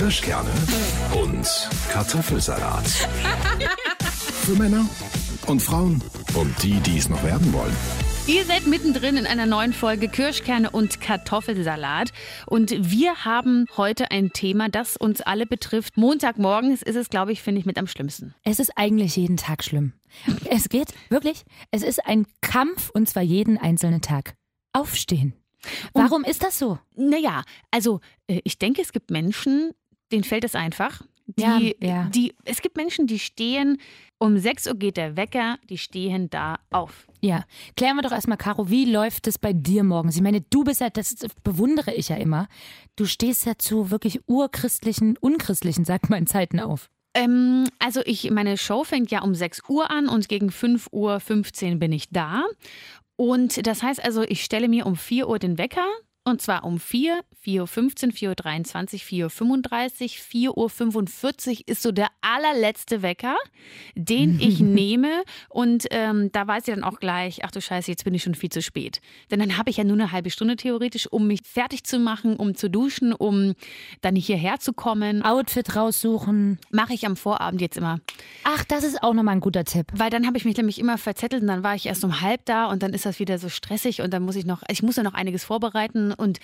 [0.00, 0.48] Kirschkerne
[1.22, 1.46] und
[1.90, 2.86] Kartoffelsalat.
[4.46, 4.88] Für Männer
[5.46, 6.02] und Frauen
[6.34, 7.76] und die, die es noch werden wollen.
[8.26, 12.12] Ihr seid mittendrin in einer neuen Folge Kirschkerne und Kartoffelsalat.
[12.46, 15.98] Und wir haben heute ein Thema, das uns alle betrifft.
[15.98, 18.34] Montagmorgens ist es, glaube ich, finde ich, mit am schlimmsten.
[18.42, 19.92] Es ist eigentlich jeden Tag schlimm.
[20.46, 24.32] Es geht wirklich, es ist ein Kampf und zwar jeden einzelnen Tag.
[24.72, 25.34] Aufstehen.
[25.92, 26.78] Warum ist das so?
[26.96, 29.72] Naja, also äh, ich denke, es gibt Menschen,
[30.12, 31.02] denen fällt es einfach.
[31.26, 32.04] Die, Ja, ja.
[32.08, 33.78] Die, es gibt Menschen, die stehen,
[34.18, 37.06] um 6 Uhr geht der Wecker, die stehen da auf.
[37.20, 37.44] Ja,
[37.76, 40.16] klären wir doch erstmal, Caro, wie läuft es bei dir morgens?
[40.16, 42.48] Ich meine, du bist ja, das bewundere ich ja immer.
[42.96, 46.90] Du stehst ja zu wirklich urchristlichen, unchristlichen, sagt man, Zeiten auf.
[47.14, 51.78] Ähm, also ich, meine Show fängt ja um 6 Uhr an und gegen 5.15 Uhr
[51.78, 52.44] bin ich da.
[53.16, 55.86] Und das heißt also, ich stelle mir um 4 Uhr den Wecker.
[56.22, 62.08] Und zwar um 4, 4.15 Uhr, 4.23 Uhr, 4.35 Uhr, 4.45 Uhr ist so der
[62.20, 63.36] allerletzte Wecker,
[63.94, 65.22] den ich nehme.
[65.48, 68.34] Und ähm, da weiß ich dann auch gleich, ach du Scheiße, jetzt bin ich schon
[68.34, 69.00] viel zu spät.
[69.30, 72.36] Denn dann habe ich ja nur eine halbe Stunde theoretisch, um mich fertig zu machen,
[72.36, 73.54] um zu duschen, um
[74.02, 75.22] dann hierher zu kommen.
[75.22, 76.58] Outfit raussuchen.
[76.70, 77.98] Mache ich am Vorabend jetzt immer.
[78.44, 79.86] Ach, das ist auch nochmal ein guter Tipp.
[79.94, 82.44] Weil dann habe ich mich nämlich immer verzettelt und dann war ich erst um halb
[82.44, 84.96] da und dann ist das wieder so stressig und dann muss ich noch, ich muss
[84.96, 86.38] ja noch einiges vorbereiten und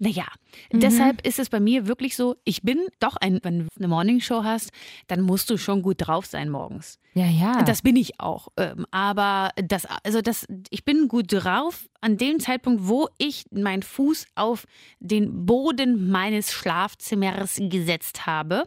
[0.00, 0.26] naja,
[0.72, 4.44] deshalb ist es bei mir wirklich so, ich bin doch ein, wenn du eine Morningshow
[4.44, 4.70] hast,
[5.08, 7.00] dann musst du schon gut drauf sein morgens.
[7.14, 7.62] Ja, ja.
[7.64, 8.46] Das bin ich auch.
[8.56, 13.82] Ähm, aber das, also das, ich bin gut drauf an dem Zeitpunkt, wo ich meinen
[13.82, 14.66] Fuß auf
[15.00, 18.66] den Boden meines Schlafzimmers gesetzt habe.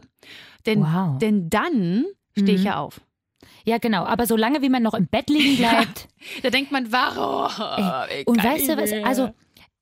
[0.66, 1.16] Denn, Wow.
[1.18, 2.04] denn dann
[2.36, 3.00] stehe ich ja auf.
[3.64, 4.04] ja, genau.
[4.04, 6.08] Aber solange wie man noch im Bett liegen bleibt.
[6.42, 7.50] Da denkt man, warum?
[8.10, 8.92] Ey, und weißt du was?
[9.04, 9.30] Also,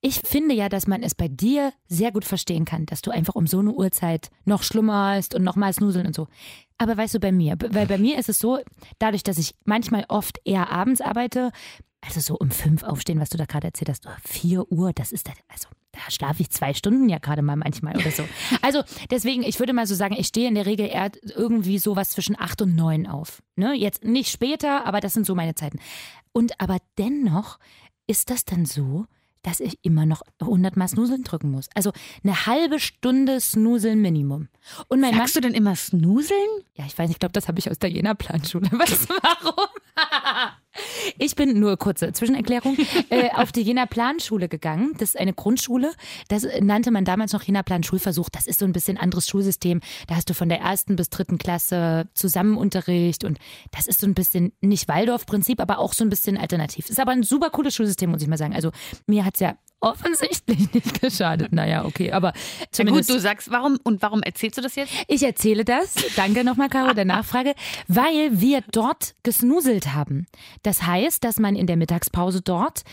[0.01, 3.35] ich finde ja, dass man es bei dir sehr gut verstehen kann, dass du einfach
[3.35, 6.27] um so eine Uhrzeit noch schlummerst und nochmal snuseln und so.
[6.77, 8.59] Aber weißt du, bei mir, weil bei mir ist es so,
[8.97, 11.51] dadurch, dass ich manchmal oft eher abends arbeite,
[12.03, 15.11] also so um fünf aufstehen, was du da gerade erzählt hast, oder vier Uhr, das
[15.11, 18.23] ist, da- also da schlafe ich zwei Stunden ja gerade mal manchmal oder so.
[18.63, 22.09] Also deswegen, ich würde mal so sagen, ich stehe in der Regel eher irgendwie sowas
[22.09, 23.43] zwischen acht und neun auf.
[23.55, 23.73] Ne?
[23.75, 25.77] Jetzt nicht später, aber das sind so meine Zeiten.
[26.31, 27.59] Und aber dennoch
[28.07, 29.05] ist das dann so,
[29.43, 31.67] dass ich immer noch 100 Mal Snuseln drücken muss.
[31.73, 31.91] Also
[32.23, 34.47] eine halbe Stunde Snuseln Minimum.
[34.87, 36.37] Und mein Mann, Sagst du denn immer Snuseln?
[36.75, 38.67] ja, ich weiß nicht, ich glaube, das habe ich aus der Jena-Planschule.
[38.71, 39.67] Was, warum?
[41.17, 42.77] Ich bin nur kurze Zwischenerklärung
[43.09, 44.93] äh, auf die Jena Planschule gegangen.
[44.97, 45.91] Das ist eine Grundschule.
[46.27, 48.29] Das nannte man damals noch Jena Plan Schulversuch.
[48.29, 49.81] Das ist so ein bisschen anderes Schulsystem.
[50.07, 53.39] Da hast du von der ersten bis dritten Klasse Zusammenunterricht und
[53.71, 56.89] das ist so ein bisschen nicht Waldorf-Prinzip, aber auch so ein bisschen alternativ.
[56.89, 58.53] Ist aber ein super cooles Schulsystem, muss ich mal sagen.
[58.53, 58.71] Also
[59.07, 61.51] mir hat's ja offensichtlich nicht geschadet.
[61.51, 63.09] Naja, okay, aber Na gut, zumindest.
[63.09, 64.93] du sagst, warum und warum erzählst du das jetzt?
[65.07, 67.53] Ich erzähle das, danke nochmal, Caro, der Nachfrage,
[67.87, 70.27] weil wir dort gesnuselt haben.
[70.63, 72.83] Das heißt, dass man in der Mittagspause dort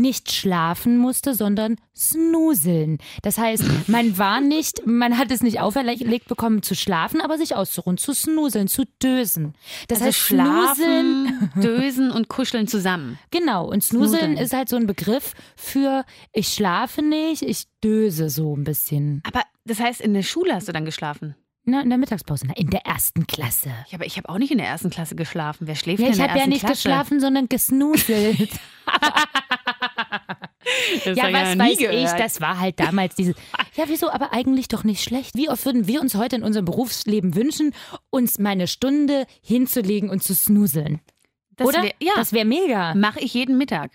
[0.00, 2.98] nicht schlafen musste, sondern snuseln.
[3.22, 7.54] Das heißt, man war nicht, man hat es nicht auferlegt bekommen zu schlafen, aber sich
[7.54, 9.54] auszuruhen, zu snuseln, zu dösen.
[9.88, 13.18] Das Also heißt, schlafen, dösen und kuscheln zusammen.
[13.30, 13.68] genau.
[13.70, 18.64] Und snuseln ist halt so ein Begriff für ich schlafe nicht, ich döse so ein
[18.64, 19.22] bisschen.
[19.26, 21.34] Aber das heißt, in der Schule hast du dann geschlafen?
[21.64, 23.68] Na, in der Mittagspause, na, in der ersten Klasse.
[23.88, 25.66] Ja, aber ich habe auch nicht in der ersten Klasse geschlafen.
[25.66, 26.74] Wer schläft Ja, denn ich in der habe ja ersten nicht Klasse?
[26.88, 28.50] geschlafen, sondern gesnuselt.
[31.04, 32.20] Das ja, ich was weiß ich, gehört.
[32.20, 33.34] das war halt damals dieses.
[33.76, 35.34] Ja, wieso, aber eigentlich doch nicht schlecht.
[35.36, 37.72] Wie oft würden wir uns heute in unserem Berufsleben wünschen,
[38.10, 41.00] uns mal eine Stunde hinzulegen und zu snuseln?
[41.56, 41.84] Das Oder?
[41.84, 42.94] wär- ja, Das wäre mega.
[42.94, 43.92] mache ich jeden Mittag.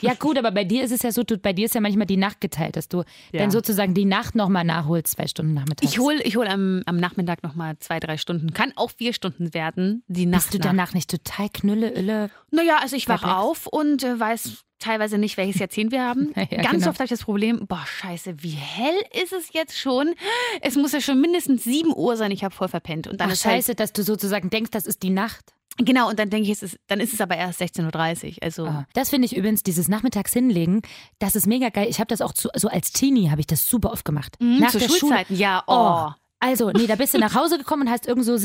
[0.00, 2.06] Ja, gut, aber bei dir ist es ja so, du, bei dir ist ja manchmal
[2.06, 2.98] die Nacht geteilt, dass du
[3.32, 3.40] Ja.
[3.40, 5.90] dann sozusagen die Nacht nochmal nachholst, zwei Stunden nachmittags.
[5.92, 8.52] Ich hole ich hol am, am Nachmittag nochmal zwei, drei Stunden.
[8.54, 10.42] Kann auch vier Stunden werden, die Nacht.
[10.44, 10.66] Bist du nach.
[10.66, 12.30] danach nicht total knülle, Ülle?
[12.50, 13.42] Naja, also ich wache Perplex.
[13.44, 16.32] auf und äh, weiß teilweise nicht, welches Jahrzehnt wir haben.
[16.36, 16.88] Ja, Ganz genau.
[16.90, 20.14] oft habe ich das Problem, boah, scheiße, wie hell ist es jetzt schon?
[20.62, 23.06] Es muss ja schon mindestens 7 Uhr sein, ich habe voll verpennt.
[23.08, 25.52] Und dann Ach, halt, scheiße, dass du sozusagen denkst, das ist die Nacht.
[25.78, 28.32] Genau, und dann denke ich, es ist, dann ist es aber erst 16.30 Uhr.
[28.42, 28.86] Also, Ah.
[28.94, 30.82] Das finde ich übrigens, dieses Nachmittags hinlegen,
[31.20, 31.86] das ist mega geil.
[31.88, 34.36] Ich habe das auch zu, so als Teenie habe ich das super oft gemacht.
[34.40, 34.98] Mhm, Nach zu der Schule.
[34.98, 36.10] Schulzeiten, ja, oh.
[36.40, 38.36] Also, nee, da bist du nach Hause gekommen und hast irgend so,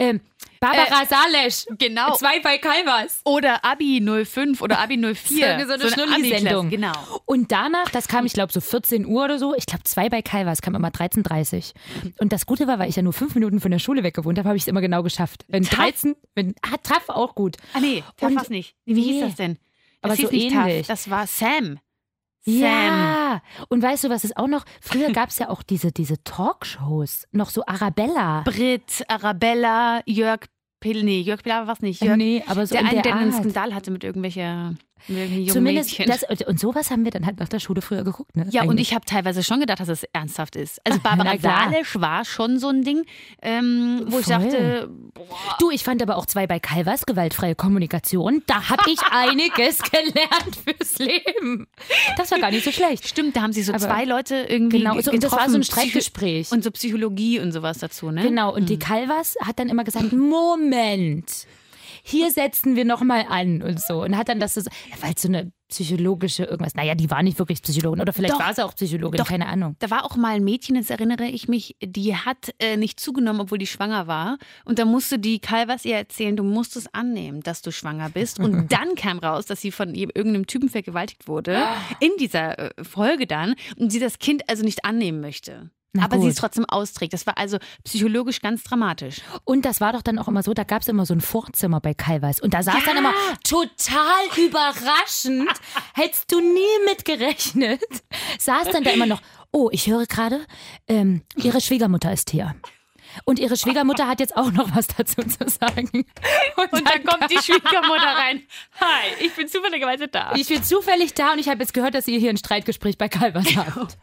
[0.00, 0.20] ähm,
[0.60, 1.64] Barbara Salesch.
[1.78, 2.14] genau.
[2.16, 3.20] Zwei bei Calvas.
[3.24, 5.06] Oder Abi 05 oder Abi 04.
[5.06, 6.66] Irgendwie so eine eine Schnulli-Sendung.
[6.66, 6.68] Abi-Klasse,
[6.98, 7.20] Genau.
[7.24, 9.54] Und danach, das kam, ich glaube, so 14 Uhr oder so.
[9.54, 11.72] Ich glaube, zwei bei Calvas kam immer 13.30
[12.18, 14.38] Und das Gute war, weil ich ja nur fünf Minuten von der Schule weg gewohnt
[14.38, 15.44] habe, habe ich es immer genau geschafft.
[15.48, 15.76] Wenn Taff?
[15.78, 17.56] 13, wenn, ah, Taff auch gut.
[17.72, 18.74] Ah, nee, TAF Und- war's nicht.
[18.84, 19.20] Wie hieß Nee.
[19.22, 19.58] das denn?
[20.02, 20.86] Das Aber hieß so nicht ähnlich.
[20.88, 21.78] Das war Sam.
[22.44, 24.64] Ja, und weißt du, was ist auch noch?
[24.80, 28.42] Früher gab es ja auch diese, diese Talkshows, noch so Arabella.
[28.42, 30.46] Brit, Arabella, Jörg
[30.80, 32.02] Pill, nee, Jörg Pilawa war es nicht.
[32.02, 33.32] Jörg, nee, aber so der in eine, der der einen.
[33.32, 34.74] Skandal hatte mit irgendwelcher
[35.06, 38.46] Zumindest das, und sowas haben wir dann halt nach der Schule früher geguckt, ne?
[38.50, 38.88] ja, und Eigentlich.
[38.88, 40.80] ich habe teilweise schon gedacht, dass es ernsthaft ist.
[40.86, 41.36] Also Barbara.
[41.38, 43.04] Salisch war schon so ein Ding,
[43.42, 44.34] ähm, wo ich Voll.
[44.34, 44.90] dachte,
[45.58, 48.42] Du, ich fand aber auch zwei bei Calvas, gewaltfreie Kommunikation.
[48.46, 51.66] Da habe ich einiges gelernt fürs Leben.
[52.16, 53.06] Das war gar nicht so schlecht.
[53.08, 55.56] stimmt, da haben sie so Aber- zwei Leute irgendwie Genau, so, und das war so
[55.56, 56.52] ein getroffen, Streitgespräch.
[56.52, 58.22] Und so Psychologie und sowas dazu, ne?
[58.22, 61.46] Genau, und die Calvas hat dann immer gesagt, Moment,
[62.02, 64.02] hier setzen wir nochmal an und so.
[64.02, 64.62] Und hat dann das so,
[65.00, 68.40] weil so eine psychologische irgendwas, naja, die war nicht wirklich Psychologin oder vielleicht Doch.
[68.40, 69.28] war sie auch Psychologin, Doch.
[69.28, 69.76] keine Ahnung.
[69.78, 73.40] Da war auch mal ein Mädchen, jetzt erinnere ich mich, die hat äh, nicht zugenommen,
[73.40, 74.38] obwohl die schwanger war.
[74.64, 78.40] Und da musste die Calvas ihr erzählen, du musst es annehmen, dass du schwanger bist.
[78.40, 81.62] Und dann kam raus, dass sie von irgendeinem Typen vergewaltigt wurde.
[82.00, 83.54] In dieser äh, Folge dann.
[83.76, 85.70] Und sie das Kind also nicht annehmen möchte.
[85.92, 86.30] Na aber sie gut.
[86.30, 87.12] es trotzdem austrägt.
[87.12, 89.22] Das war also psychologisch ganz dramatisch.
[89.44, 91.80] Und das war doch dann auch immer so, da gab es immer so ein Vorzimmer
[91.80, 92.40] bei Calvas.
[92.40, 95.50] Und da saß dann immer total überraschend,
[95.94, 97.82] hättest du nie mitgerechnet,
[98.38, 99.20] saß dann da immer noch,
[99.50, 100.46] oh, ich höre gerade,
[100.86, 102.54] ähm, ihre Schwiegermutter ist hier.
[103.24, 105.88] Und ihre Schwiegermutter hat jetzt auch noch was dazu zu sagen.
[106.56, 108.42] Und dann kommt die Schwiegermutter rein.
[108.80, 110.32] Hi, ich bin zufälligerweise da.
[110.36, 113.08] Ich bin zufällig da und ich habe jetzt gehört, dass ihr hier ein Streitgespräch bei
[113.08, 113.98] Calvas habt.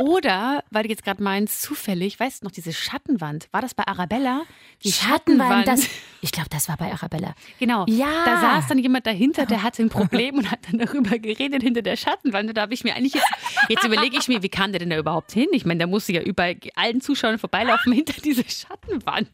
[0.00, 3.86] Oder, weil du jetzt gerade meinst, zufällig, weißt du noch, diese Schattenwand, war das bei
[3.86, 4.42] Arabella?
[4.84, 5.88] Die Schattenwand, das,
[6.20, 7.34] ich glaube, das war bei Arabella.
[7.58, 7.84] Genau.
[7.88, 8.24] Ja.
[8.24, 11.82] Da saß dann jemand dahinter, der hatte ein Problem und hat dann darüber geredet hinter
[11.82, 12.48] der Schattenwand.
[12.48, 13.26] Und da habe ich mir eigentlich jetzt,
[13.68, 15.48] jetzt überlege ich mir, wie kam der denn da überhaupt hin?
[15.52, 19.28] Ich meine, da musste ja überall allen Zuschauern vorbeilaufen hinter diese Schattenwand.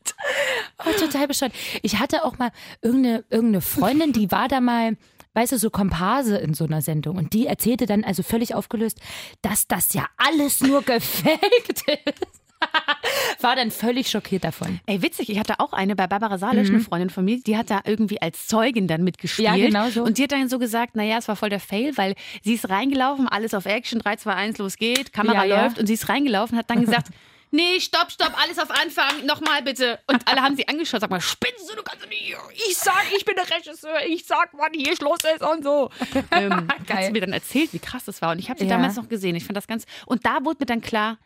[0.85, 1.53] Oh, total bescheuert.
[1.83, 2.51] Ich hatte auch mal
[2.81, 4.97] irgendeine, irgendeine Freundin, die war da mal,
[5.35, 7.17] weißt du, so Komparse in so einer Sendung.
[7.17, 9.01] Und die erzählte dann also völlig aufgelöst,
[9.43, 12.43] dass das ja alles nur gefaked ist.
[13.41, 14.79] War dann völlig schockiert davon.
[14.87, 17.71] Ey, witzig, ich hatte auch eine bei Barbara Salisch, eine Freundin von mir, die hat
[17.71, 19.49] da irgendwie als Zeugin dann mitgespielt.
[19.49, 20.05] Ja, genau so.
[20.05, 22.15] Und die hat dann so gesagt, naja, es war voll der Fail, weil
[22.45, 25.63] sie ist reingelaufen, alles auf Action, 3, 2, 1, los geht, Kamera Ja, ja.
[25.65, 27.09] läuft und sie ist reingelaufen, hat dann gesagt,
[27.53, 30.01] nee, stopp, stopp, alles auf Anfang, nochmal bitte.
[30.09, 32.35] Und alle haben sie angeschaut, sag mal, spinnst du, du kannst nicht,
[32.69, 35.91] ich sag, ich bin der Regisseur, ich sag, wann hier Schluss ist und so.
[36.33, 38.73] ähm, hat sie mir dann erzählt, wie krass das war und ich habe sie Ja.
[38.77, 41.19] damals noch gesehen, ich fand das ganz, und da wurde mir dann klar,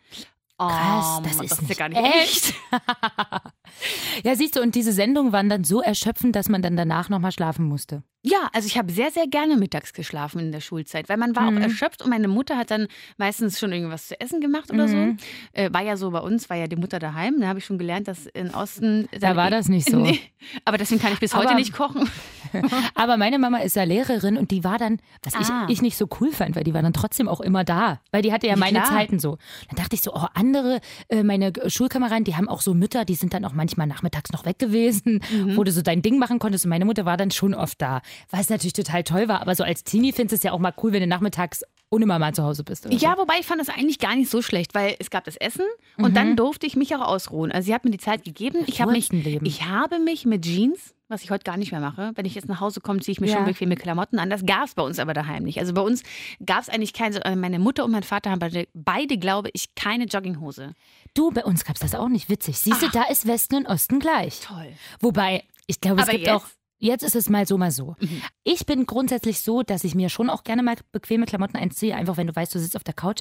[0.58, 2.46] Oh, Krass, das ist das ist ja gar nicht echt.
[2.48, 2.54] echt.
[4.24, 7.30] Ja, siehst du, und diese Sendungen waren dann so erschöpfend, dass man dann danach nochmal
[7.32, 8.02] schlafen musste.
[8.28, 11.48] Ja, also ich habe sehr, sehr gerne mittags geschlafen in der Schulzeit, weil man war
[11.50, 11.58] Mhm.
[11.58, 12.88] auch erschöpft und meine Mutter hat dann
[13.18, 15.18] meistens schon irgendwas zu essen gemacht oder Mhm.
[15.54, 15.60] so.
[15.62, 17.40] Äh, war ja so bei uns, war ja die Mutter daheim.
[17.40, 19.08] Da habe ich schon gelernt, dass in Osten.
[19.20, 19.96] Da war das nicht so.
[20.06, 20.20] Nee,
[20.64, 22.08] aber deswegen kann ich bis heute Aber- nicht kochen.
[22.94, 25.64] Aber meine Mama ist ja Lehrerin und die war dann, was Ah.
[25.68, 28.00] ich, ich nicht so cool fand, weil die war dann trotzdem auch immer da.
[28.12, 28.90] Weil die hatte ja Ja, meine klar.
[28.90, 29.36] Zeiten so.
[29.68, 33.14] Dann dachte ich so, oh, andere, äh, meine Schulkameraden, die haben auch so Mütter, die
[33.14, 35.56] sind dann auch manchmal nachmittags noch weg gewesen, Mhm.
[35.56, 36.64] wo du so dein Ding machen konntest.
[36.64, 38.00] Und meine Mutter war dann schon oft da.
[38.30, 39.40] Was natürlich total toll war.
[39.40, 42.04] Aber so als Teenie findest du es ja auch mal cool, wenn du nachmittags ohne
[42.06, 42.88] Mama zu Hause bist.
[42.90, 45.64] Ja, wobei ich fand das eigentlich gar nicht so schlecht, weil es gab das Essen
[45.96, 47.52] und dann durfte ich mich auch ausruhen.
[47.52, 48.64] Also sie hat mir die Zeit gegeben.
[48.66, 52.10] Ich habe mich, ich habe mich mit Jeans, was ich heute gar nicht mehr mache,
[52.16, 53.36] wenn ich jetzt nach Hause komme, ziehe ich mir Ja.
[53.36, 54.28] schon bequeme Klamotten an.
[54.30, 55.60] Das gab es bei uns aber daheim nicht.
[55.60, 56.02] Also bei uns
[56.44, 57.24] gab es eigentlich keine.
[57.24, 60.74] also Meine Mutter und mein Vater haben beide, beide, glaube ich, keine Jogginghose.
[61.14, 62.28] Du, bei uns gab es das auch nicht.
[62.28, 62.58] Witzig.
[62.58, 64.40] Siehst du, da ist Westen und Osten gleich.
[64.40, 64.72] Toll.
[64.98, 66.34] Wobei, ich glaube, es Aber gibt jetzt?
[66.34, 66.46] auch.
[66.78, 67.96] Jetzt ist es mal so, mal so.
[68.44, 72.16] Ich bin grundsätzlich so, dass ich mir schon auch gerne mal bequeme Klamotten einziehe, einfach
[72.16, 73.20] wenn du weißt, du sitzt auf der Couch.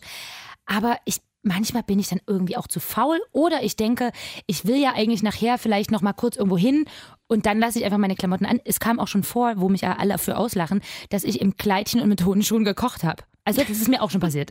[0.65, 4.12] Aber ich, manchmal bin ich dann irgendwie auch zu faul oder ich denke,
[4.47, 6.85] ich will ja eigentlich nachher vielleicht noch mal kurz irgendwo hin
[7.27, 8.59] und dann lasse ich einfach meine Klamotten an.
[8.65, 12.01] Es kam auch schon vor, wo mich ja alle dafür auslachen, dass ich im Kleidchen
[12.01, 13.24] und mit hohen Schuhen gekocht habe.
[13.45, 14.49] Also das ist mir auch schon passiert.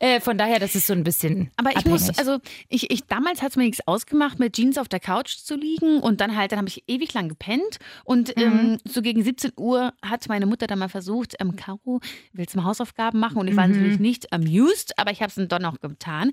[0.00, 2.00] Äh, von daher, das ist so ein bisschen Aber ich abhängig.
[2.08, 5.36] muss, also ich, ich damals hat es mir nichts ausgemacht, mit Jeans auf der Couch
[5.38, 8.42] zu liegen und dann halt, dann habe ich ewig lang gepennt und Mhm.
[8.42, 12.00] ähm, so gegen 17 Uhr hat meine Mutter dann mal versucht, ähm, Caro,
[12.32, 13.38] willst du mal Hausaufgaben machen?
[13.38, 13.56] Und ich Mhm.
[13.58, 16.30] war natürlich nicht amused, aber ich habe es dann doch noch getan.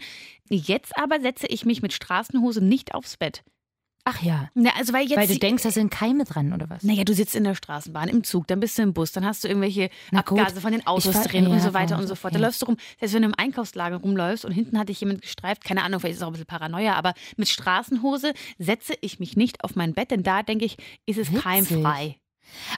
[0.50, 3.44] Jetzt aber setze ich mich mit Straßenhose nicht aufs Bett.
[4.12, 6.82] Ach ja, Na, also weil jetzt weil du denkst, da sind Keime dran oder was?
[6.84, 9.44] naja, du sitzt in der Straßenbahn, im Zug, dann bist du im Bus, dann hast
[9.44, 10.40] du irgendwelche Na gut.
[10.40, 12.34] Abgase von den Autos ver- drin und ja, so weiter und so fort.
[12.34, 15.22] Da läufst du rum, selbst wenn du im Einkaufslager rumläufst und hinten hat dich jemand
[15.22, 19.20] gestreift, keine Ahnung, vielleicht ist es auch ein bisschen Paranoia, aber mit Straßenhose setze ich
[19.20, 21.44] mich nicht auf mein Bett, denn da denke ich, ist es Witzig.
[21.44, 22.16] keimfrei.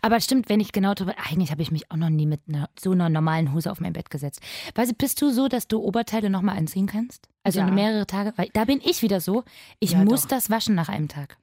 [0.01, 1.15] Aber stimmt, wenn ich genau drüber.
[1.29, 3.93] Eigentlich habe ich mich auch noch nie mit einer, so einer normalen Hose auf mein
[3.93, 4.41] Bett gesetzt.
[4.75, 7.27] Weißt du, bist du so, dass du Oberteile nochmal anziehen kannst?
[7.43, 7.67] Also Ja.
[7.71, 8.33] mehrere Tage?
[8.35, 9.43] Weil da bin ich wieder so.
[9.79, 10.29] Ich Ja, muss doch.
[10.29, 11.37] das waschen nach einem Tag.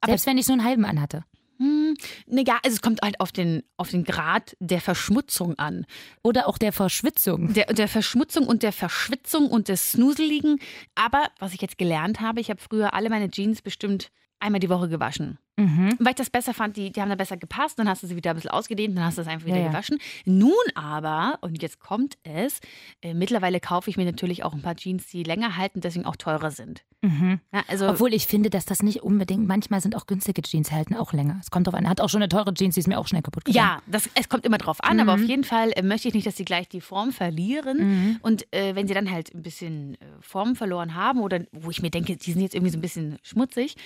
[0.00, 1.24] Aber- Selbst wenn ich so einen halben anhatte.
[1.58, 1.94] Hm,
[2.26, 5.86] naja, also es kommt halt auf den, auf den Grad der Verschmutzung an.
[6.22, 7.54] Oder auch der Verschwitzung.
[7.54, 10.58] Der, der Verschmutzung und der Verschwitzung und des Snuseligen.
[10.94, 14.68] Aber was ich jetzt gelernt habe, ich habe früher alle meine Jeans bestimmt einmal die
[14.68, 15.38] Woche gewaschen.
[15.56, 15.94] Mhm.
[15.98, 18.16] Weil ich das besser fand, die, die haben da besser gepasst, dann hast du sie
[18.16, 19.68] wieder ein bisschen ausgedehnt, dann hast du es einfach wieder Ja, ja.
[19.68, 19.98] gewaschen.
[20.24, 22.60] Nun aber, und jetzt kommt es,
[23.02, 26.16] äh, mittlerweile kaufe ich mir natürlich auch ein paar Jeans, die länger halten, deswegen auch
[26.16, 26.84] teurer sind.
[27.02, 27.40] Mhm.
[27.54, 30.94] Ja, also Obwohl ich finde, dass das nicht unbedingt, manchmal sind auch günstige Jeans halten
[30.94, 31.38] auch länger.
[31.40, 31.88] Es kommt drauf an.
[31.88, 33.64] Hat auch schon eine teure Jeans, die ist mir auch schnell kaputt gegangen.
[33.66, 36.26] Ja, das, es kommt immer drauf an, aber auf jeden Fall äh, möchte ich nicht,
[36.26, 38.18] dass sie gleich die Form verlieren.
[38.22, 41.80] Und äh, wenn sie dann halt ein bisschen äh, Form verloren haben oder wo ich
[41.82, 43.76] mir denke, die sind jetzt irgendwie so ein bisschen schmutzig,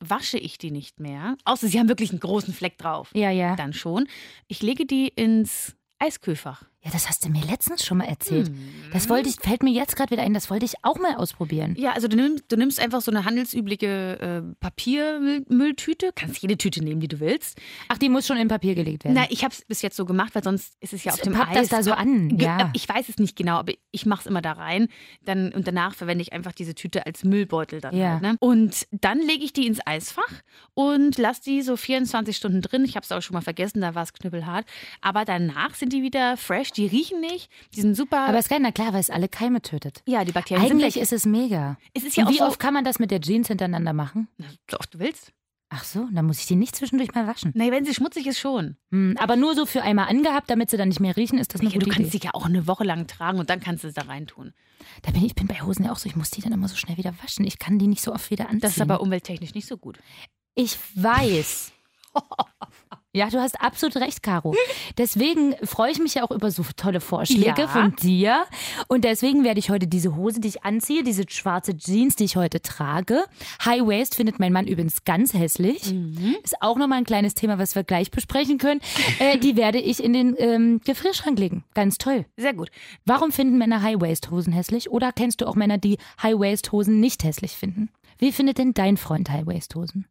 [0.00, 1.07] wasche ich die nicht mehr.
[1.44, 3.10] Außer sie haben wirklich einen großen Fleck drauf.
[3.14, 3.56] Ja, ja.
[3.56, 4.08] Dann schon.
[4.46, 6.64] Ich lege die ins Eiskühlfach.
[6.84, 8.52] Ja, das hast du mir letztens schon mal erzählt.
[8.92, 11.74] Das wollte ich, fällt mir jetzt gerade wieder ein, das wollte ich auch mal ausprobieren.
[11.76, 16.12] Ja, also du nimmst, du nimmst einfach so eine handelsübliche äh, Papiermülltüte.
[16.14, 17.58] Kannst jede Tüte nehmen, die du willst.
[17.88, 19.14] Ach, die muss schon in Papier gelegt werden.
[19.14, 21.32] Na, ich habe es bis jetzt so gemacht, weil sonst ist es ja auf dem
[21.32, 21.68] Pappt Eis.
[21.68, 22.70] das da so an, ja.
[22.74, 24.86] Ich weiß es nicht genau, aber ich mache es immer da rein.
[25.22, 28.12] Dann, und danach verwende ich einfach diese Tüte als Müllbeutel dann Ja.
[28.12, 28.22] halt.
[28.22, 28.36] Ne?
[28.38, 30.22] Und dann lege ich die ins Eisfach
[30.74, 32.84] und lasse die so 24 Stunden drin.
[32.84, 34.64] Ich habe es auch schon mal vergessen, da war es knüppelhart.
[35.00, 36.67] Aber danach sind die wieder fresh.
[36.76, 37.50] Die riechen nicht.
[37.74, 38.20] Die sind super.
[38.20, 40.02] Aber ist geil, na klar, weil es alle Keime tötet.
[40.06, 41.76] ja, die Bakterien Eigentlich sind ist es mega.
[41.94, 43.92] Es ist ja Und auch wie so, oft kann man das mit der Jeans hintereinander
[43.92, 44.28] machen?
[44.70, 45.32] so oft du willst.
[45.70, 47.52] Ach so, dann muss ich die nicht zwischendurch mal waschen.
[47.54, 48.76] Nee, wenn sie schmutzig ist, schon.
[48.90, 51.60] Hm, aber nur so für einmal angehabt, damit sie dann nicht mehr riechen, ist das
[51.60, 52.18] eine Ja, du gute kannst Idee.
[52.20, 54.54] sie ja auch eine Woche lang tragen und dann kannst du es da reintun.
[55.02, 56.76] Da bin ich bin bei Hosen ja auch so, ich muss die dann immer so
[56.76, 57.44] schnell wieder waschen.
[57.46, 58.60] Ich kann die nicht so oft wieder anziehen.
[58.60, 59.98] Das ist aber umwelttechnisch nicht so gut.
[60.54, 61.72] Ich weiß.
[63.18, 64.54] Ja, du hast absolut recht, Caro.
[64.96, 67.66] Deswegen freue ich mich ja auch über so tolle Vorschläge Ja.
[67.66, 68.44] von dir.
[68.86, 72.36] Und deswegen werde ich heute diese Hose, die ich anziehe, diese schwarze Jeans, die ich
[72.36, 73.24] heute trage.
[73.64, 75.92] High Waist findet mein Mann übrigens ganz hässlich.
[76.44, 78.80] Ist auch nochmal ein kleines Thema, was wir gleich besprechen können.
[79.18, 81.64] Äh, die werde ich in den ähm, Gefrierschrank legen.
[81.74, 82.24] Ganz toll.
[82.36, 82.70] Sehr gut.
[83.04, 84.90] Warum finden Männer High-Waist-Hosen hässlich?
[84.90, 87.88] Oder kennst du auch Männer, die High-Waist-Hosen nicht hässlich finden?
[88.18, 90.06] Wie findet denn dein Freund High-Waist-Hosen?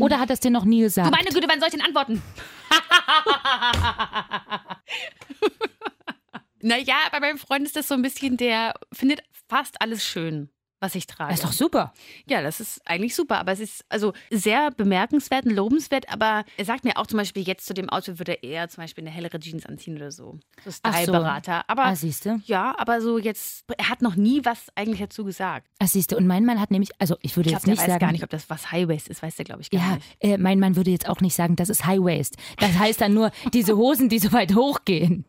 [0.00, 1.08] Oder hat er es dir noch nie gesagt?
[1.08, 2.22] Du meine Güte, wann soll ich denn antworten?
[6.60, 10.50] naja, bei meinem Freund ist das so ein bisschen, der findet fast alles schön,
[10.82, 11.30] was ich trage.
[11.30, 11.92] das ist doch super.
[12.26, 16.12] Ja, das ist eigentlich super, aber es ist also sehr bemerkenswert und lobenswert.
[16.12, 18.82] Aber er sagt mir auch zum Beispiel, jetzt zu dem Outfit würde er eher zum
[18.82, 20.38] Beispiel eine hellere Jeans anziehen oder so.
[20.64, 21.02] So Ach so.
[21.02, 21.62] Styleberater.
[21.68, 22.40] Aber Ah, siehst du?
[22.44, 25.68] ja, aber so jetzt, er hat noch nie was eigentlich dazu gesagt.
[25.78, 26.16] Ah, siehst du.
[26.16, 28.00] Und mein Mann hat nämlich, also ich würde Ich jetzt glaube, der nicht weiß sagen.
[28.00, 30.06] gar nicht, ob das was High Waist ist, weiß der, glaube ich, gar ja, nicht.
[30.20, 32.36] äh, mein Mann würde jetzt auch nicht sagen, das ist High Waist.
[32.58, 35.24] Das heißt dann nur diese Hosen, die so weit hochgehen.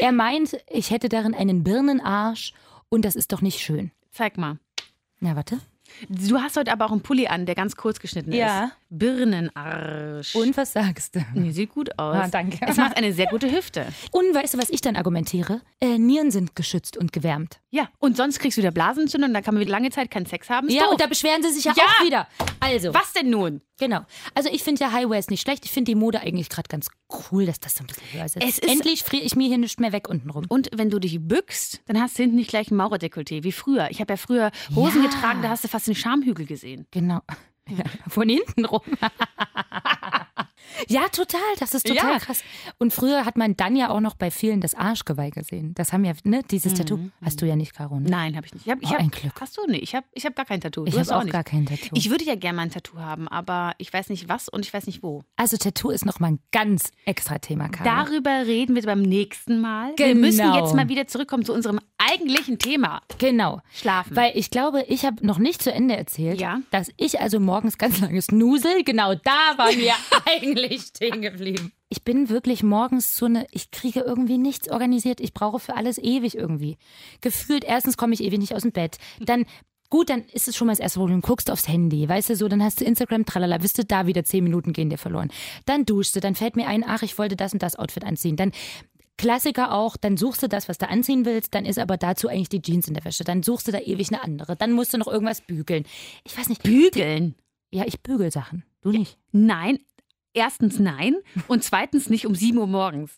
[0.00, 2.52] Er meint, ich hätte darin einen Birnenarsch
[2.88, 3.90] und das ist doch nicht schön.
[4.12, 4.58] Zeig mal.
[5.20, 5.58] Na, warte.
[6.08, 8.64] Du hast heute aber auch einen Pulli an, der ganz kurz geschnitten Ja.
[8.64, 8.72] ist.
[8.90, 10.34] Birnenarsch.
[10.34, 11.24] Und was sagst du?
[11.34, 12.16] Nee, sieht gut aus.
[12.16, 12.58] Ah, danke.
[12.60, 13.86] Es macht eine sehr gute Hüfte.
[14.10, 15.60] Und weißt du, was ich dann argumentiere?
[15.80, 17.60] Äh, Nieren sind geschützt und gewärmt.
[17.70, 20.50] Ja, und sonst kriegst du wieder Blasenentzündung, dann kann man wieder lange Zeit keinen Sex
[20.50, 20.68] haben.
[20.68, 20.92] Ist Ja, doof.
[20.92, 21.82] und da beschweren sie sich ja, Ja.
[21.84, 22.26] auch wieder.
[22.66, 23.60] Also, Was denn nun?
[23.78, 24.00] Genau.
[24.34, 25.64] Also ich finde ja High Waist nicht schlecht.
[25.64, 26.88] Ich finde die Mode eigentlich gerade ganz
[27.30, 28.44] cool, dass das so ein bisschen höher sitzt.
[28.46, 30.44] Es ist- Endlich friere ich mir hier nicht mehr weg untenrum.
[30.48, 33.88] Und wenn du dich bückst, dann hast du hinten nicht gleich ein Maurerdekolleté, wie früher.
[33.90, 35.10] Ich habe ja früher Hosen Ja.
[35.10, 36.86] getragen, da hast du fast den Schamhügel gesehen.
[36.90, 37.20] Genau.
[37.68, 38.82] Ja, von hinten rum.
[40.88, 41.40] ja, total.
[41.58, 42.18] Das ist total Ja.
[42.18, 42.42] krass.
[42.78, 45.74] Und früher hat man dann ja auch noch bei vielen das Arschgeweih gesehen.
[45.74, 46.98] Das haben ja, ne, dieses Tattoo.
[47.24, 47.98] Hast du ja nicht, Caro.
[48.00, 48.08] Ne?
[48.10, 48.66] Nein, habe ich nicht.
[48.66, 49.32] Ich hab, ich Oh, hab, ein Glück.
[49.40, 49.62] Hast du?
[49.66, 50.84] Nee, ich habe ich hab gar kein Tattoo.
[50.86, 51.32] Ich du hast habe auch nicht.
[51.32, 51.94] gar kein Tattoo.
[51.94, 54.72] Ich würde ja gerne mal ein Tattoo haben, aber ich weiß nicht was und ich
[54.72, 55.22] weiß nicht wo.
[55.36, 57.84] also Tattoo ist nochmal ein ganz extra Thema, Caro.
[57.84, 59.92] Darüber reden wir beim nächsten Mal.
[59.96, 60.20] Wir Genau.
[60.20, 63.00] müssen jetzt mal wieder zurückkommen zu unserem eigentlichen Thema.
[63.18, 63.60] Genau.
[63.74, 64.14] Schlafen.
[64.16, 66.60] Weil ich glaube, ich habe noch nicht zu Ende erzählt, Ja.
[66.70, 68.84] dass ich also morgens ganz lange snusel.
[68.84, 69.94] Genau da waren wir
[70.26, 71.72] eigentlich stehen geblieben.
[71.88, 75.20] Ich bin wirklich morgens so eine, ich kriege irgendwie nichts organisiert.
[75.20, 76.78] Ich brauche für alles ewig irgendwie.
[77.20, 78.98] Gefühlt, erstens komme ich ewig nicht aus dem Bett.
[79.20, 79.46] Dann
[79.88, 81.20] Gut, dann ist es schon mal das erste Problem.
[81.20, 84.24] Guckst aufs Handy, weißt du so, dann hast du Instagram, tralala, wisst du, da wieder
[84.24, 85.30] zehn Minuten gehen dir verloren.
[85.64, 88.34] Dann duschst du, dann fällt mir ein, ach, ich wollte das und das Outfit anziehen.
[88.34, 88.50] Dann
[89.18, 92.50] Klassiker auch, dann suchst du das, was du anziehen willst, dann ist aber dazu eigentlich
[92.50, 93.24] die Jeans in der Wäsche.
[93.24, 94.56] Dann suchst du da ewig eine andere.
[94.56, 95.84] Dann musst du noch irgendwas bügeln.
[96.24, 96.62] Ich weiß nicht.
[96.62, 97.34] Bügeln?
[97.70, 98.64] Ja, ich bügel Sachen.
[98.82, 99.18] Du nicht.
[99.32, 99.78] Nein.
[100.36, 101.16] Erstens nein
[101.48, 103.16] und zweitens nicht um 7 Uhr morgens.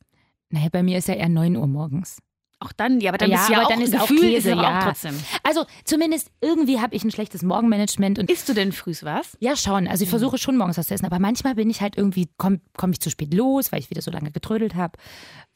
[0.51, 2.19] Naja, bei mir ist ja eher 9 Uhr morgens.
[2.61, 4.51] Auch dann, ja, aber dann Ja, ist ja aber auch dann ist auch Gefühl Käse,
[4.51, 4.79] ist ja.
[4.81, 5.15] auch trotzdem.
[5.45, 9.37] Also zumindest irgendwie habe ich ein schlechtes Morgenmanagement und Isst du denn frühs was?
[9.39, 9.87] ja, schon.
[9.87, 12.61] Also ich versuche schon morgens was zu essen, aber manchmal bin ich halt irgendwie, komme
[12.77, 14.99] komm ich zu spät los, weil ich wieder so lange getrödelt habe,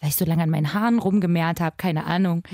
[0.00, 2.44] weil ich so lange an meinen Haaren rumgemehrt habe, keine Ahnung.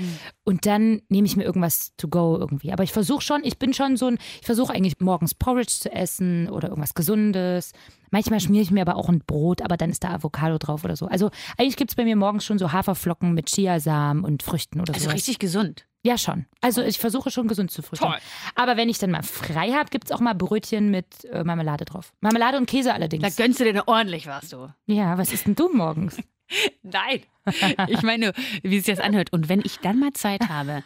[0.43, 2.71] Und dann nehme ich mir irgendwas to go irgendwie.
[2.71, 5.91] Aber ich versuche schon, ich bin schon so ein, ich versuche eigentlich morgens Porridge zu
[5.91, 7.71] essen oder irgendwas Gesundes.
[8.11, 10.95] Manchmal schmiere ich mir aber auch ein Brot, aber dann ist da Avocado drauf oder
[10.95, 11.07] so.
[11.07, 14.93] Also eigentlich gibt es bei mir morgens schon so Haferflocken mit Chiasamen und Früchten oder
[14.93, 14.99] so.
[14.99, 15.85] Also richtig gesund.
[16.01, 16.45] Ja, schon.
[16.61, 18.13] Also ich versuche schon gesund zu frühstücken.
[18.13, 18.21] Toll.
[18.55, 21.83] Aber wenn ich dann mal frei habe, gibt es auch mal Brötchen mit äh, Marmelade
[21.83, 22.13] drauf.
[22.21, 23.35] Marmelade und Käse Da allerdings.
[23.35, 24.69] gönnst du dir ordentlich was, du.
[24.85, 26.17] Ja, was isst denn du morgens?
[26.83, 27.23] Nein.
[27.87, 29.33] Ich meine, wie sich das anhört.
[29.33, 30.83] Und wenn ich dann mal Zeit habe,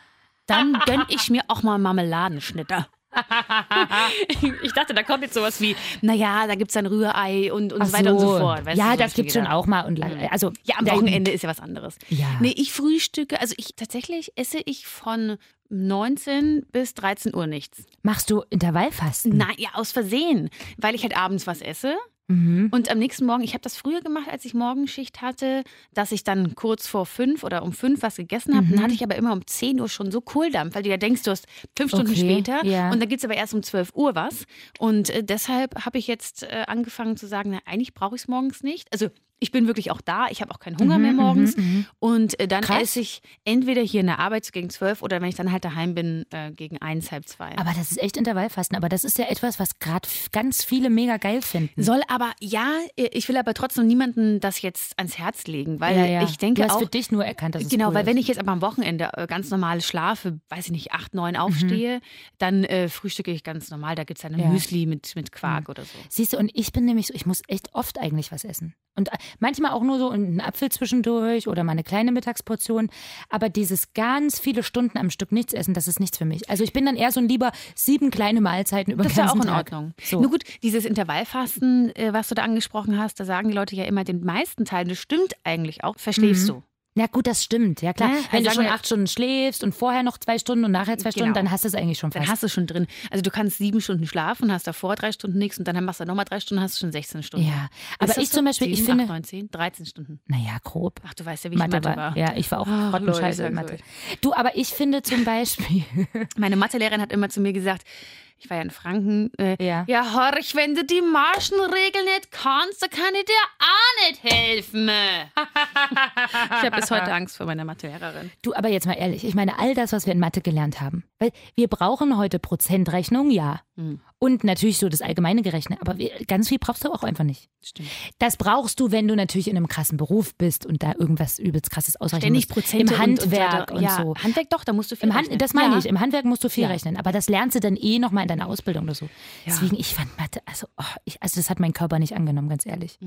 [0.48, 2.88] dann gönn ich mir auch mal Marmeladenschnitter.
[4.64, 7.82] ich dachte, da kommt jetzt sowas wie, naja, da gibt es dann Rührei und, und
[7.82, 8.66] Ach so weiter und so fort.
[8.66, 9.56] Weißt du, ja, so das gibt schon gedacht.
[9.56, 9.82] auch mal.
[9.86, 11.98] Und lang, also Ja, am Wochenende ist ja was anderes.
[12.10, 12.28] Ja.
[12.40, 15.38] Nee, ich frühstücke, also ich tatsächlich esse ich von
[15.70, 17.86] 19 bis 13 Uhr nichts.
[18.04, 19.36] Machst du Intervallfasten?
[19.36, 21.96] Nein, ja, aus Versehen, weil ich halt abends was esse.
[22.28, 22.70] Mhm.
[22.72, 25.64] Und am nächsten Morgen, ich habe das früher gemacht, als ich Morgenschicht hatte,
[25.94, 28.68] dass ich dann kurz vor fünf oder um fünf was gegessen habe.
[28.68, 28.72] Mhm.
[28.72, 31.24] Dann hatte ich aber immer um 10 Uhr schon so Kohldampf, weil du ja denkst,
[31.24, 32.92] du hast fünf Stunden Okay, später ja.
[32.92, 34.46] und dann gibt es aber erst um 12 Uhr was.
[34.80, 38.28] Und äh, deshalb habe ich jetzt äh, angefangen zu sagen, na, eigentlich brauche ich es
[38.28, 38.92] morgens nicht.
[38.94, 39.10] Also
[39.44, 41.58] ich bin wirklich auch da, ich habe auch keinen Hunger Mhm, mehr mhm, morgens.
[41.58, 41.86] mhm.
[42.00, 42.82] Und äh, dann Krass.
[42.84, 45.94] esse ich entweder hier in der Arbeit gegen zwölf oder wenn ich dann halt daheim
[45.94, 47.56] bin, äh, gegen eins, halb zwei.
[47.58, 48.76] Aber das ist echt Intervallfasten.
[48.78, 51.84] Aber das ist ja etwas, was gerade ganz viele mega geil finden.
[51.84, 56.06] Soll aber, ja, ich will aber trotzdem niemandem das jetzt ans Herz legen, weil ja,
[56.06, 56.24] ja.
[56.24, 56.80] ich denke du hast auch.
[56.80, 58.22] für dich nur erkannt, dass es Genau, cool weil wenn ist.
[58.24, 61.20] ich jetzt aber am Wochenende äh, ganz normal schlafe, weiß ich nicht, acht, Mhm.
[61.20, 62.00] neun aufstehe,
[62.38, 63.96] dann äh, frühstücke ich ganz normal.
[63.96, 64.48] Da gibt es dann ein Ja.
[64.48, 64.54] Mhm.
[64.54, 65.98] Müsli mit, mit Quark oder so.
[66.10, 68.74] Siehst du, und ich bin nämlich so, ich muss echt oft eigentlich was essen.
[68.96, 72.90] Und äh, manchmal auch nur so einen Apfel zwischendurch oder mal eine kleine Mittagsportion.
[73.30, 76.50] Aber dieses ganz viele Stunden am Stück nichts essen, das ist nichts für mich.
[76.50, 79.30] Also ich bin dann eher so ein lieber sieben kleine Mahlzeiten über Das ist ja
[79.30, 79.72] auch in Tag.
[79.72, 79.94] Ordnung.
[80.04, 80.22] So.
[80.22, 83.86] Nur gut, dieses Intervallfasten, äh, was du da angesprochen hast, da sagen die Leute ja
[83.86, 86.64] immer, den meisten Teil, das stimmt eigentlich auch, verschläfst du.
[86.96, 87.82] Ja gut, das stimmt.
[87.82, 88.10] Ja klar.
[88.10, 88.16] Ne?
[88.30, 90.96] Wenn Also du sagen schon acht Stunden schläfst und vorher noch zwei Stunden und nachher
[91.00, 91.40] zwei Stunden, Genau.
[91.46, 92.34] dann hast du es eigentlich schon Dann fast.
[92.34, 92.86] hast du schon drin.
[93.10, 96.06] Also du kannst sieben Stunden schlafen, hast davor drei Stunden nichts und dann machst du
[96.06, 97.48] nochmal drei Stunden, hast du schon 16 Stunden.
[97.48, 100.20] ja, aber das ich zum Beispiel, ich Sieben, finde, acht, neun, zehn, 13 Stunden.
[100.28, 101.02] naja, grob.
[101.04, 102.18] Ach, du weißt ja, wie ich Mathe, Mathe, war, war.
[102.18, 103.78] ja, ich war auch Leute, grottenscheiße in Mathe.
[104.22, 105.84] Du, aber ich finde zum Beispiel,
[106.38, 107.88] Meine Mathelehrerin hat immer zu mir gesagt,
[108.38, 109.86] ich war ja in Franken, äh, Ja.
[109.88, 114.90] ja, horch, wenn du die Marschenregel nicht kannst, dann kann ich dir auch nicht helfen.
[115.38, 118.32] ich habe bis heute Angst vor meiner Mathelehrerin.
[118.42, 121.04] Du, aber jetzt mal ehrlich, ich meine, all das, was wir in Mathe gelernt haben,
[121.20, 123.62] weil wir brauchen heute Prozentrechnung, ja.
[123.76, 124.02] Hm.
[124.24, 125.96] Und natürlich so das allgemeine Gerechnet, aber
[126.28, 127.50] ganz viel brauchst du auch einfach nicht.
[127.62, 127.90] Stimmt.
[128.20, 131.70] Das brauchst du, wenn du natürlich in einem krassen Beruf bist und da irgendwas übelst
[131.70, 132.70] krasses ausrechnen Ständig musst.
[132.70, 134.16] Prozente Im Handwerk und, und, und, ja, so.
[134.16, 135.38] Handwerk doch, da musst du viel Im rechnen.
[135.38, 135.80] das meine ja.
[135.80, 136.70] ich, im Handwerk musst du viel Ja.
[136.70, 139.10] rechnen, aber das lernst du dann eh nochmal in deiner Ausbildung oder so.
[139.46, 142.66] Deswegen, ich fand Mathe, also, oh, ich, also das hat mein Körper nicht angenommen, ganz
[142.66, 142.98] ehrlich.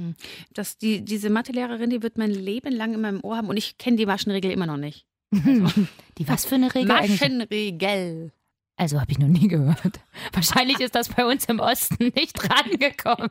[0.53, 3.79] Das, die, diese Mathelehrerin, die wird mein Leben lang in meinem Ohr haben und ich
[3.79, 5.07] kenne die Maschenregel immer noch nicht.
[6.19, 6.89] Die was für eine Regel?
[6.95, 8.33] Maschenregel.
[8.79, 10.01] Also habe ich noch nie gehört.
[10.33, 13.31] Wahrscheinlich ist das bei uns im Osten nicht rangekommen.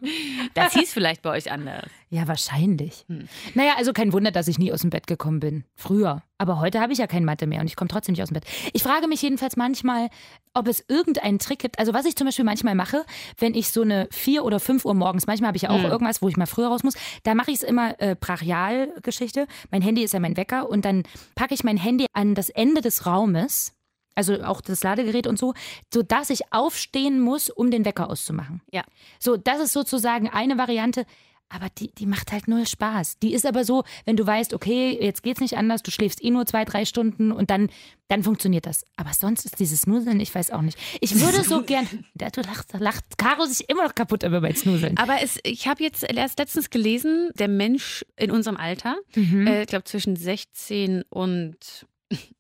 [0.55, 1.86] Das hieß vielleicht bei euch anders.
[2.10, 3.05] Ja, wahrscheinlich.
[3.10, 3.27] Hm.
[3.53, 5.63] Naja, also kein Wunder, dass ich nie aus dem Bett gekommen bin.
[5.75, 6.23] Früher.
[6.39, 8.34] Aber heute habe ich ja kein Mathe mehr und ich komme trotzdem nicht aus dem
[8.36, 8.45] Bett.
[8.73, 10.10] Ich frage mich jedenfalls manchmal,
[10.55, 11.77] ob es irgendeinen Trick gibt.
[11.77, 13.05] Also was ich zum Beispiel manchmal mache,
[13.38, 15.91] wenn ich so eine 4 oder 5 Uhr morgens, manchmal habe ich ja auch Hm.
[15.91, 19.45] irgendwas, wo ich mal früher raus muss, da mache ich es immer äh, Brachialgeschichte.
[19.71, 21.03] Mein Handy ist ja mein Wecker und dann
[21.36, 23.73] packe ich mein Handy an das Ende des Raumes.
[24.15, 25.54] Also auch das Ladegerät und so,
[25.93, 28.62] sodass ich aufstehen muss, um den Wecker auszumachen.
[28.71, 28.84] Ja.
[29.19, 31.06] So, das ist sozusagen eine Variante.
[31.47, 33.19] Aber die, die macht halt null Spaß.
[33.19, 36.32] Die ist aber so, wenn du weißt, okay, jetzt geht's nicht anders, du schläfst eh
[36.32, 37.69] nur zwei, drei Stunden und dann,
[38.08, 38.84] dann funktioniert das.
[38.95, 40.75] Aber sonst ist dieses Snuseln, ich weiß auch nicht.
[41.01, 41.88] Ich würde so gern.
[42.19, 44.97] Ja, du lachst, lacht Caro sich immer noch kaputt über mein Snuseln.
[44.97, 49.45] Aber es, ich habe jetzt erst letztens gelesen, der Mensch in unserem Alter, Mhm.
[49.45, 51.86] äh, ich glaube zwischen 16 und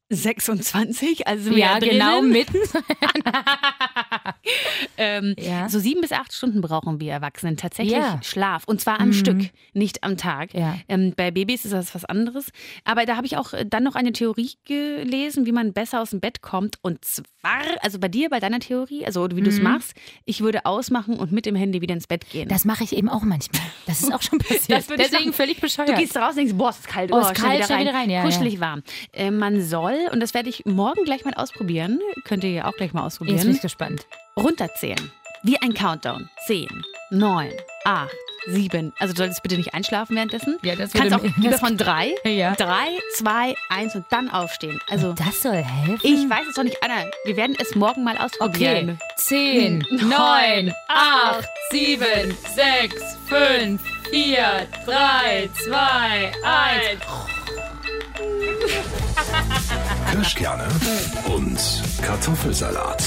[0.09, 2.57] 26, also ja, genau, mitten.
[4.97, 5.67] Ähm, Ja.
[5.69, 8.19] So sieben bis acht Stunden brauchen wir Erwachsenen tatsächlich Ja.
[8.23, 8.63] Schlaf.
[8.65, 9.13] Und zwar am Mhm.
[9.13, 10.53] Stück, nicht am Tag.
[10.53, 10.77] Ja.
[10.87, 12.49] Ähm, bei Babys ist das was anderes.
[12.85, 16.11] Aber da habe ich auch äh, dann noch eine Theorie gelesen, wie man besser aus
[16.11, 16.77] dem Bett kommt.
[16.81, 17.25] Und zwar,
[17.81, 19.93] also bei dir, bei deiner Theorie, also wie du es machst,
[20.25, 22.45] ich würde ausmachen und mit dem Handy wieder ins Bett gehen.
[22.45, 22.49] Mhm.
[22.49, 23.61] Das mache ich eben auch manchmal.
[23.87, 24.85] Das ist auch schon passiert.
[24.97, 25.33] Deswegen machen.
[25.33, 25.89] völlig bescheuert.
[25.89, 28.09] Du gehst raus und denkst, boah, es ist kalt, Oh, oh, ist kalt, wieder rein,
[28.09, 28.83] ja, kuschelig warm.
[29.11, 32.73] Äh, man soll, und das werde ich morgen gleich mal ausprobieren, könnt ihr ja auch
[32.75, 34.05] gleich mal Jetzt bin ausprobieren, ich gespannt.
[34.37, 35.11] runterzählen.
[35.43, 36.27] Wie ein Countdown.
[36.47, 36.67] 10,
[37.11, 37.51] 9,
[37.83, 38.09] 8,
[38.47, 38.93] 7.
[38.97, 40.57] Also du solltest bitte nicht einschlafen währenddessen.
[40.63, 42.55] Ja, das Kannst auch lieber das- von 3, Ja.
[42.55, 44.79] 3, 2, 1 und dann aufstehen.
[44.89, 45.99] Also Das soll helfen.
[46.01, 47.05] ich weiß es doch nicht, Anna.
[47.25, 48.97] Wir werden es morgen mal ausprobieren.
[48.99, 48.99] Okay.
[49.17, 52.05] 10, 9, 8, 7,
[52.55, 57.01] 6, 5, 4, 3, 2, 1.
[60.15, 60.65] Kirschkerne
[61.25, 61.59] und
[62.01, 63.03] Kartoffelsalat.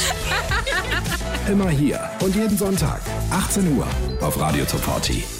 [1.50, 3.86] Immer hier und jeden Sonntag, 18 Uhr
[4.20, 5.37] auf Radio Top 40.